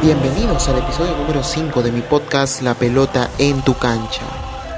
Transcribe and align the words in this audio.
Bienvenidos 0.00 0.68
al 0.68 0.78
episodio 0.78 1.16
número 1.16 1.42
5 1.42 1.82
de 1.82 1.90
mi 1.90 2.02
podcast 2.02 2.62
La 2.62 2.74
pelota 2.74 3.30
en 3.38 3.62
tu 3.62 3.74
cancha, 3.74 4.22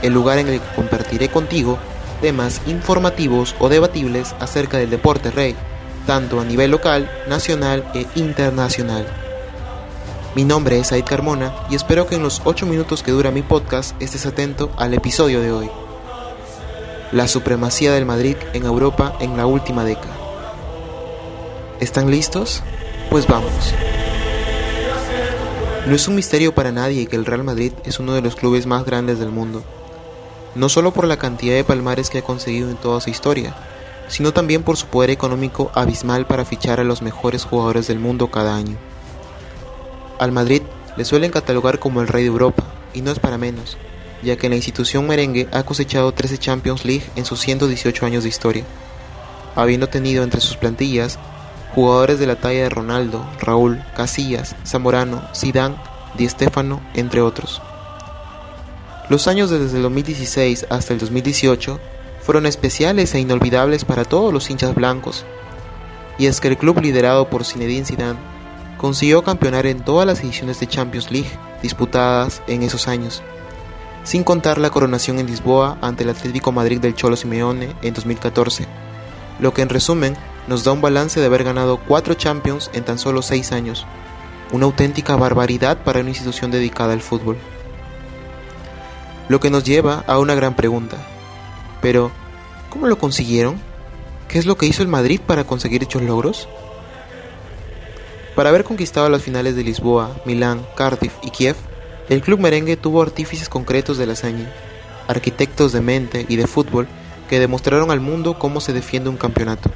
el 0.03 0.15
lugar 0.15 0.39
en 0.39 0.49
el 0.49 0.61
que 0.61 0.75
compartiré 0.75 1.29
contigo 1.29 1.79
temas 2.23 2.63
informativos 2.67 3.55
o 3.59 3.69
debatibles 3.69 4.35
acerca 4.41 4.79
del 4.79 4.89
deporte 4.89 5.31
rey, 5.31 5.55
tanto 6.07 6.41
a 6.41 6.45
nivel 6.45 6.71
local, 6.71 7.11
nacional 7.29 7.85
e 7.95 8.07
internacional. 8.15 9.07
Mi 10.35 10.45
nombre 10.45 10.79
es 10.79 10.87
Said 10.87 11.05
Carmona 11.05 11.53
y 11.69 11.75
espero 11.75 12.07
que 12.07 12.15
en 12.15 12.23
los 12.23 12.41
8 12.45 12.65
minutos 12.65 13.03
que 13.03 13.13
dura 13.13 13.31
mi 13.31 13.43
podcast 13.43 14.01
estés 14.01 14.25
atento 14.25 14.71
al 14.79 14.95
episodio 14.95 15.43
de 15.43 15.53
hoy. 15.53 15.71
La 17.13 17.29
supremacía 17.29 17.93
del 17.93 18.07
Madrid 18.07 18.37
en 18.55 18.65
Europa 18.65 19.17
en 19.21 19.37
la 19.37 19.45
última 19.45 19.85
década. 19.85 20.17
¿Están 21.79 22.11
listos? 22.11 22.63
Pues 23.11 23.27
vamos. 23.27 23.75
No 25.87 25.97
es 25.97 26.07
un 26.09 26.15
misterio 26.15 26.55
para 26.55 26.73
nadie 26.73 27.07
que 27.07 27.17
el 27.17 27.25
Real 27.25 27.43
Madrid 27.43 27.73
es 27.85 27.99
uno 27.99 28.13
de 28.13 28.21
los 28.21 28.37
clubes 28.37 28.67
más 28.67 28.85
grandes 28.85 29.19
del 29.19 29.31
mundo, 29.31 29.65
no 30.55 30.69
solo 30.69 30.93
por 30.93 31.07
la 31.07 31.17
cantidad 31.17 31.55
de 31.55 31.65
palmares 31.65 32.11
que 32.11 32.19
ha 32.19 32.23
conseguido 32.23 32.71
en 32.71 32.77
toda 32.77 33.01
su 33.01 33.09
historia, 33.09 33.57
sino 34.07 34.33
también 34.33 34.63
por 34.63 34.77
su 34.77 34.87
poder 34.87 35.11
económico 35.11 35.71
abismal 35.75 36.27
para 36.27 36.45
fichar 36.45 36.81
a 36.81 36.85
los 36.85 37.01
mejores 37.01 37.45
jugadores 37.45 37.87
del 37.89 37.99
mundo 37.99 38.31
cada 38.31 38.57
año. 38.57 38.77
Al 40.19 40.33
Madrid 40.33 40.63
le 40.97 41.05
suelen 41.07 41.31
catalogar 41.31 41.79
como 41.79 42.03
el 42.03 42.09
rey 42.09 42.25
de 42.25 42.29
Europa, 42.29 42.65
y 42.93 43.01
no 43.01 43.11
es 43.11 43.19
para 43.19 43.39
menos, 43.39 43.79
ya 44.23 44.37
que 44.37 44.51
la 44.51 44.57
institución 44.57 45.07
merengue 45.07 45.49
ha 45.51 45.63
cosechado 45.63 46.13
13 46.13 46.39
Champions 46.39 46.85
League 46.85 47.07
en 47.17 47.25
sus 47.25 47.41
118 47.41 48.05
años 48.05 48.23
de 48.23 48.29
historia, 48.29 48.65
habiendo 49.57 49.89
tenido 49.89 50.25
entre 50.25 50.43
sus 50.43 50.59
plantillas 50.59 51.19
jugadores 51.75 52.19
de 52.19 52.27
la 52.27 52.37
talla 52.37 52.63
de 52.63 52.69
Ronaldo, 52.69 53.25
Raúl, 53.41 53.83
Casillas, 53.97 54.57
Zamorano, 54.67 55.23
Zidane, 55.35 55.77
Di 56.17 56.29
Stéfano, 56.29 56.81
entre 56.95 57.21
otros. 57.21 57.63
Los 59.09 59.27
años 59.27 59.51
desde 59.51 59.77
el 59.77 59.83
2016 59.83 60.67
hasta 60.71 60.93
el 60.93 61.01
2018 61.01 61.81
fueron 62.21 62.47
especiales 62.47 63.15
e 63.15 63.21
inolvidables 63.21 63.85
para 63.85 64.05
todos 64.05 64.33
los 64.33 64.51
hinchas 64.51 64.75
blancos, 64.75 65.25
y 66.19 66.27
es 66.27 66.41
que 66.41 66.49
el 66.49 66.59
club 66.59 66.81
liderado 66.81 67.29
por 67.29 67.45
Zinedine 67.45 67.87
Zidane 67.87 68.19
consiguió 68.77 69.23
campeonar 69.23 69.67
en 69.67 69.85
todas 69.85 70.07
las 70.07 70.21
ediciones 70.21 70.61
de 70.61 70.67
Champions 70.67 71.11
League 71.11 71.31
disputadas 71.63 72.43
en 72.47 72.63
esos 72.63 72.89
años, 72.89 73.23
sin 74.05 74.25
contar 74.25 74.59
la 74.59 74.71
coronación 74.71 75.19
en 75.19 75.27
Lisboa 75.27 75.77
ante 75.81 76.05
el 76.05 76.11
Atlético 76.11 76.53
Madrid 76.53 76.81
del 76.81 76.95
Cholo 76.95 77.17
Simeone 77.17 77.75
en 77.83 77.95
2014, 77.95 78.67
lo 79.41 79.53
que 79.53 79.63
en 79.63 79.69
resumen 79.69 80.17
nos 80.47 80.65
da 80.65 80.73
un 80.73 80.81
balance 80.81 81.21
de 81.21 81.27
haber 81.27 81.45
ganado 81.45 81.79
cuatro 81.79 82.15
Champions 82.15 82.71
en 82.73 82.85
tan 82.85 82.99
solo 82.99 83.23
seis 83.23 83.53
años, 83.53 83.87
una 84.53 84.67
auténtica 84.67 85.17
barbaridad 85.17 85.79
para 85.85 86.01
una 86.01 86.11
institución 86.11 86.51
dedicada 86.51 86.93
al 86.93 87.03
fútbol. 87.03 87.37
Lo 89.29 89.39
que 89.39 89.51
nos 89.51 89.65
lleva 89.65 90.05
a 90.07 90.19
una 90.19 90.35
gran 90.35 90.55
pregunta. 90.57 90.97
Pero, 91.81 92.11
¿cómo 92.69 92.87
lo 92.87 92.99
consiguieron? 92.99 93.61
¿Qué 94.29 94.39
es 94.39 94.47
lo 94.47 94.57
que 94.57 94.67
hizo 94.67 94.83
el 94.83 94.89
Madrid 94.89 95.21
para 95.25 95.45
conseguir 95.45 95.81
dichos 95.81 96.03
logros? 96.03 96.49
Para 98.35 98.49
haber 98.49 98.65
conquistado 98.65 99.09
las 99.09 99.23
finales 99.23 99.57
de 99.57 99.65
Lisboa, 99.65 100.17
Milán, 100.25 100.67
Cardiff 100.77 101.15
y 101.23 101.31
Kiev, 101.31 101.57
el 102.09 102.23
club 102.23 102.41
merengue 102.41 102.77
tuvo 102.77 103.03
artífices 103.03 103.49
concretos 103.49 103.99
de 103.99 104.07
la 104.07 104.15
hazaña, 104.15 104.53
arquitectos 105.07 105.73
de 105.73 105.81
mente 105.81 106.27
y 106.29 106.37
de 106.37 106.47
fútbol 106.47 106.89
que 107.29 107.39
demostraron 107.39 107.91
al 107.93 108.01
mundo 108.01 108.39
cómo 108.39 108.61
se 108.61 108.73
defiende 108.73 109.11
un 109.11 109.17
campeonato. 109.17 109.71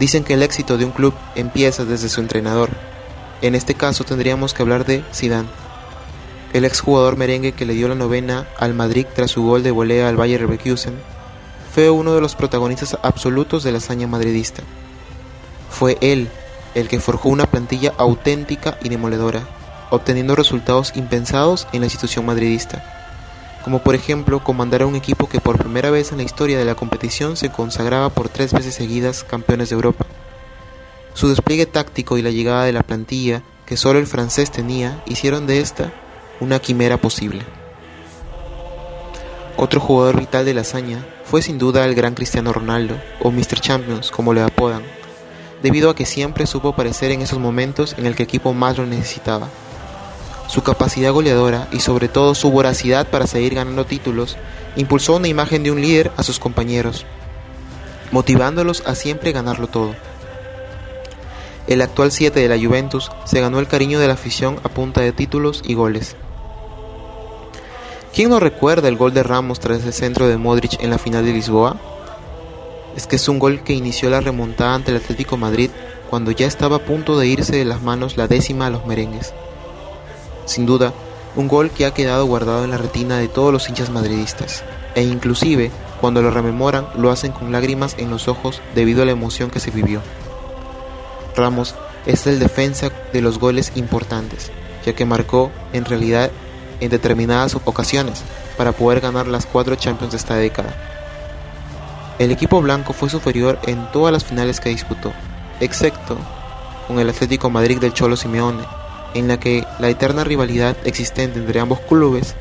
Dicen 0.00 0.24
que 0.24 0.32
el 0.32 0.42
éxito 0.42 0.78
de 0.78 0.86
un 0.86 0.92
club 0.92 1.12
empieza 1.34 1.84
desde 1.84 2.08
su 2.08 2.22
entrenador. 2.22 2.70
En 3.42 3.54
este 3.54 3.74
caso 3.74 4.02
tendríamos 4.02 4.54
que 4.54 4.62
hablar 4.62 4.86
de 4.86 5.04
Zidane, 5.14 5.50
el 6.54 6.64
exjugador 6.64 7.18
merengue 7.18 7.52
que 7.52 7.66
le 7.66 7.74
dio 7.74 7.86
la 7.86 7.94
novena 7.94 8.48
al 8.58 8.72
Madrid 8.72 9.06
tras 9.14 9.30
su 9.30 9.42
gol 9.42 9.62
de 9.62 9.70
volea 9.70 10.08
al 10.08 10.16
Bayer 10.16 10.40
Leverkusen, 10.40 10.94
fue 11.74 11.90
uno 11.90 12.14
de 12.14 12.22
los 12.22 12.34
protagonistas 12.34 12.96
absolutos 13.02 13.62
de 13.62 13.72
la 13.72 13.78
hazaña 13.78 14.06
madridista. 14.06 14.62
Fue 15.68 15.98
él 16.00 16.30
el 16.74 16.88
que 16.88 16.98
forjó 16.98 17.28
una 17.28 17.44
plantilla 17.44 17.92
auténtica 17.98 18.78
y 18.82 18.88
demoledora, 18.88 19.42
obteniendo 19.90 20.34
resultados 20.34 20.92
impensados 20.96 21.68
en 21.72 21.80
la 21.80 21.86
institución 21.86 22.24
madridista 22.24 22.99
como 23.64 23.80
por 23.80 23.94
ejemplo 23.94 24.42
comandar 24.42 24.82
a 24.82 24.86
un 24.86 24.96
equipo 24.96 25.28
que 25.28 25.40
por 25.40 25.58
primera 25.58 25.90
vez 25.90 26.12
en 26.12 26.18
la 26.18 26.24
historia 26.24 26.58
de 26.58 26.64
la 26.64 26.74
competición 26.74 27.36
se 27.36 27.50
consagraba 27.50 28.10
por 28.10 28.28
tres 28.28 28.52
veces 28.52 28.74
seguidas 28.74 29.24
campeones 29.24 29.70
de 29.70 29.74
Europa. 29.74 30.06
Su 31.14 31.28
despliegue 31.28 31.66
táctico 31.66 32.18
y 32.18 32.22
la 32.22 32.30
llegada 32.30 32.64
de 32.64 32.72
la 32.72 32.82
plantilla 32.82 33.42
que 33.66 33.76
solo 33.76 33.98
el 33.98 34.06
francés 34.06 34.50
tenía 34.50 35.02
hicieron 35.06 35.46
de 35.46 35.60
esta 35.60 35.92
una 36.40 36.58
quimera 36.58 36.96
posible. 36.96 37.42
Otro 39.56 39.78
jugador 39.78 40.18
vital 40.18 40.44
de 40.44 40.54
la 40.54 40.62
hazaña 40.62 41.04
fue 41.24 41.42
sin 41.42 41.58
duda 41.58 41.84
el 41.84 41.94
gran 41.94 42.14
Cristiano 42.14 42.52
Ronaldo, 42.52 42.96
o 43.20 43.30
Mr. 43.30 43.60
Champions 43.60 44.10
como 44.10 44.32
le 44.32 44.40
apodan, 44.40 44.82
debido 45.62 45.90
a 45.90 45.94
que 45.94 46.06
siempre 46.06 46.46
supo 46.46 46.70
aparecer 46.70 47.10
en 47.10 47.20
esos 47.20 47.38
momentos 47.38 47.94
en 47.98 48.06
el 48.06 48.16
que 48.16 48.22
el 48.22 48.28
equipo 48.28 48.54
más 48.54 48.78
lo 48.78 48.86
necesitaba. 48.86 49.48
Su 50.50 50.64
capacidad 50.64 51.12
goleadora 51.12 51.68
y 51.70 51.78
sobre 51.78 52.08
todo 52.08 52.34
su 52.34 52.50
voracidad 52.50 53.06
para 53.06 53.28
seguir 53.28 53.54
ganando 53.54 53.86
títulos 53.86 54.36
impulsó 54.74 55.14
una 55.14 55.28
imagen 55.28 55.62
de 55.62 55.70
un 55.70 55.80
líder 55.80 56.10
a 56.16 56.24
sus 56.24 56.40
compañeros, 56.40 57.06
motivándolos 58.10 58.82
a 58.84 58.96
siempre 58.96 59.30
ganarlo 59.30 59.68
todo. 59.68 59.94
El 61.68 61.80
actual 61.82 62.10
7 62.10 62.40
de 62.40 62.48
la 62.48 62.58
Juventus 62.58 63.12
se 63.26 63.40
ganó 63.40 63.60
el 63.60 63.68
cariño 63.68 64.00
de 64.00 64.08
la 64.08 64.14
afición 64.14 64.58
a 64.64 64.68
punta 64.68 65.02
de 65.02 65.12
títulos 65.12 65.62
y 65.64 65.74
goles. 65.74 66.16
¿Quién 68.12 68.30
no 68.30 68.40
recuerda 68.40 68.88
el 68.88 68.96
gol 68.96 69.14
de 69.14 69.22
Ramos 69.22 69.60
tras 69.60 69.84
el 69.84 69.92
centro 69.92 70.26
de 70.26 70.36
Modric 70.36 70.82
en 70.82 70.90
la 70.90 70.98
final 70.98 71.24
de 71.24 71.32
Lisboa? 71.32 71.76
Es 72.96 73.06
que 73.06 73.14
es 73.14 73.28
un 73.28 73.38
gol 73.38 73.62
que 73.62 73.74
inició 73.74 74.10
la 74.10 74.20
remontada 74.20 74.74
ante 74.74 74.90
el 74.90 74.96
Atlético 74.96 75.36
Madrid 75.36 75.70
cuando 76.10 76.32
ya 76.32 76.48
estaba 76.48 76.78
a 76.78 76.84
punto 76.84 77.16
de 77.20 77.28
irse 77.28 77.54
de 77.54 77.64
las 77.64 77.82
manos 77.82 78.16
la 78.16 78.26
décima 78.26 78.66
a 78.66 78.70
los 78.70 78.84
merengues. 78.84 79.32
Sin 80.50 80.66
duda, 80.66 80.92
un 81.36 81.46
gol 81.46 81.70
que 81.70 81.86
ha 81.86 81.94
quedado 81.94 82.26
guardado 82.26 82.64
en 82.64 82.72
la 82.72 82.76
retina 82.76 83.18
de 83.18 83.28
todos 83.28 83.52
los 83.52 83.68
hinchas 83.68 83.88
madridistas, 83.88 84.64
e 84.96 85.02
inclusive 85.04 85.70
cuando 86.00 86.22
lo 86.22 86.32
rememoran 86.32 86.88
lo 86.96 87.12
hacen 87.12 87.30
con 87.30 87.52
lágrimas 87.52 87.94
en 87.98 88.10
los 88.10 88.26
ojos 88.26 88.60
debido 88.74 89.02
a 89.02 89.04
la 89.04 89.12
emoción 89.12 89.48
que 89.48 89.60
se 89.60 89.70
vivió. 89.70 90.00
Ramos 91.36 91.76
es 92.04 92.26
el 92.26 92.40
defensa 92.40 92.90
de 93.12 93.20
los 93.20 93.38
goles 93.38 93.70
importantes, 93.76 94.50
ya 94.84 94.92
que 94.92 95.04
marcó 95.04 95.52
en 95.72 95.84
realidad 95.84 96.32
en 96.80 96.90
determinadas 96.90 97.54
ocasiones 97.64 98.24
para 98.56 98.72
poder 98.72 99.00
ganar 99.00 99.28
las 99.28 99.46
cuatro 99.46 99.76
Champions 99.76 100.10
de 100.10 100.18
esta 100.18 100.34
década. 100.34 100.74
El 102.18 102.32
equipo 102.32 102.60
blanco 102.60 102.92
fue 102.92 103.08
superior 103.08 103.60
en 103.68 103.88
todas 103.92 104.12
las 104.12 104.24
finales 104.24 104.58
que 104.58 104.70
disputó, 104.70 105.12
excepto 105.60 106.18
con 106.88 106.98
el 106.98 107.08
Atlético 107.08 107.50
Madrid 107.50 107.78
del 107.78 107.94
Cholo 107.94 108.16
Simeone, 108.16 108.79
en 109.14 109.28
la 109.28 109.38
que 109.40 109.66
la 109.78 109.88
eterna 109.88 110.24
rivalidad 110.24 110.76
existente 110.84 111.38
entre 111.38 111.60
ambos 111.60 111.80
clubes 111.80 112.34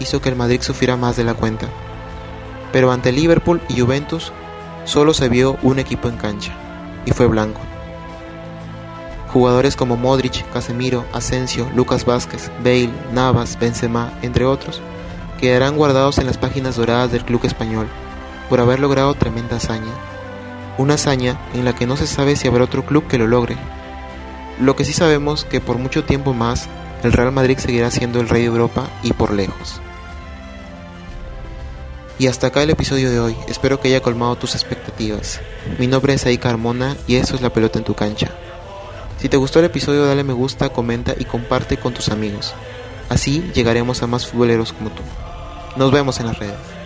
hizo 0.00 0.20
que 0.20 0.28
el 0.28 0.36
Madrid 0.36 0.60
sufriera 0.62 0.96
más 0.96 1.16
de 1.16 1.24
la 1.24 1.34
cuenta. 1.34 1.68
Pero 2.72 2.92
ante 2.92 3.12
Liverpool 3.12 3.60
y 3.68 3.80
Juventus 3.80 4.32
solo 4.84 5.14
se 5.14 5.28
vio 5.28 5.58
un 5.62 5.78
equipo 5.78 6.08
en 6.08 6.16
cancha, 6.16 6.52
y 7.04 7.10
fue 7.12 7.26
blanco. 7.26 7.60
Jugadores 9.32 9.76
como 9.76 9.96
Modric, 9.96 10.50
Casemiro, 10.52 11.04
Asensio, 11.12 11.68
Lucas 11.74 12.04
Vázquez, 12.04 12.50
Bale, 12.58 12.90
Navas, 13.12 13.58
Benzema, 13.58 14.12
entre 14.22 14.46
otros, 14.46 14.80
quedarán 15.38 15.76
guardados 15.76 16.18
en 16.18 16.26
las 16.26 16.38
páginas 16.38 16.76
doradas 16.76 17.12
del 17.12 17.24
club 17.24 17.44
español 17.44 17.88
por 18.48 18.60
haber 18.60 18.80
logrado 18.80 19.14
tremenda 19.14 19.56
hazaña. 19.56 19.92
Una 20.78 20.94
hazaña 20.94 21.38
en 21.54 21.64
la 21.64 21.74
que 21.74 21.86
no 21.86 21.96
se 21.96 22.06
sabe 22.06 22.36
si 22.36 22.48
habrá 22.48 22.64
otro 22.64 22.84
club 22.84 23.06
que 23.06 23.18
lo 23.18 23.26
logre, 23.26 23.56
lo 24.60 24.76
que 24.76 24.84
sí 24.84 24.92
sabemos 24.92 25.44
que 25.44 25.60
por 25.60 25.78
mucho 25.78 26.04
tiempo 26.04 26.34
más 26.34 26.68
el 27.02 27.12
Real 27.12 27.32
Madrid 27.32 27.58
seguirá 27.58 27.90
siendo 27.90 28.20
el 28.20 28.28
rey 28.28 28.42
de 28.42 28.48
Europa 28.48 28.88
y 29.02 29.12
por 29.12 29.32
lejos. 29.32 29.80
Y 32.18 32.26
hasta 32.26 32.48
acá 32.48 32.64
el 32.64 32.70
episodio 32.70 33.10
de 33.10 33.20
hoy, 33.20 33.36
espero 33.46 33.80
que 33.80 33.88
haya 33.88 34.02
colmado 34.02 34.34
tus 34.34 34.54
expectativas. 34.56 35.40
Mi 35.78 35.86
nombre 35.86 36.14
es 36.14 36.26
Aika 36.26 36.48
Carmona 36.48 36.96
y 37.06 37.14
eso 37.14 37.36
es 37.36 37.42
la 37.42 37.52
pelota 37.52 37.78
en 37.78 37.84
tu 37.84 37.94
cancha. 37.94 38.30
Si 39.20 39.28
te 39.28 39.36
gustó 39.36 39.60
el 39.60 39.66
episodio 39.66 40.04
dale 40.04 40.24
me 40.24 40.32
gusta, 40.32 40.70
comenta 40.70 41.14
y 41.16 41.24
comparte 41.24 41.76
con 41.76 41.94
tus 41.94 42.08
amigos. 42.08 42.54
Así 43.08 43.50
llegaremos 43.54 44.02
a 44.02 44.08
más 44.08 44.26
futboleros 44.26 44.72
como 44.72 44.90
tú. 44.90 45.02
Nos 45.76 45.92
vemos 45.92 46.18
en 46.18 46.26
las 46.26 46.38
redes. 46.38 46.77